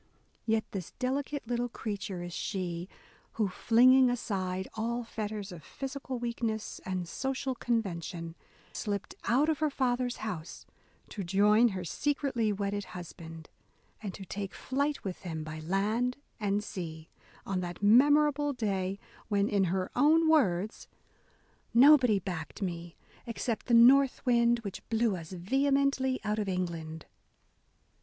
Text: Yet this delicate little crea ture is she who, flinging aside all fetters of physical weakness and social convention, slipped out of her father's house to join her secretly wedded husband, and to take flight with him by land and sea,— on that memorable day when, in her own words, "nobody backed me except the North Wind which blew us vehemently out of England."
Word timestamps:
Yet 0.47 0.63
this 0.71 0.93
delicate 0.97 1.47
little 1.47 1.69
crea 1.69 1.95
ture 1.97 2.23
is 2.23 2.33
she 2.33 2.89
who, 3.33 3.47
flinging 3.47 4.09
aside 4.09 4.67
all 4.73 5.03
fetters 5.03 5.51
of 5.51 5.63
physical 5.63 6.17
weakness 6.17 6.81
and 6.85 7.07
social 7.07 7.53
convention, 7.53 8.33
slipped 8.73 9.13
out 9.25 9.47
of 9.47 9.59
her 9.59 9.69
father's 9.69 10.15
house 10.25 10.65
to 11.09 11.23
join 11.23 11.67
her 11.67 11.83
secretly 11.83 12.51
wedded 12.51 12.85
husband, 12.97 13.51
and 14.01 14.11
to 14.15 14.25
take 14.25 14.55
flight 14.55 15.03
with 15.03 15.19
him 15.19 15.43
by 15.43 15.59
land 15.59 16.17
and 16.39 16.63
sea,— 16.63 17.07
on 17.45 17.59
that 17.59 17.83
memorable 17.83 18.53
day 18.53 18.97
when, 19.27 19.47
in 19.47 19.65
her 19.65 19.91
own 19.95 20.27
words, 20.27 20.87
"nobody 21.75 22.17
backed 22.17 22.63
me 22.63 22.95
except 23.27 23.67
the 23.67 23.75
North 23.75 24.25
Wind 24.25 24.61
which 24.61 24.81
blew 24.89 25.15
us 25.15 25.31
vehemently 25.31 26.19
out 26.23 26.39
of 26.39 26.49
England." 26.49 27.05